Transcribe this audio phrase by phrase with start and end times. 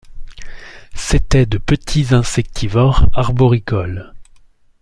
[0.95, 4.15] C'étaient de petits insectivores arboricoles.